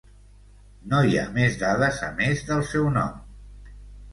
[0.93, 3.21] No hi ha més dades a més del seu nom.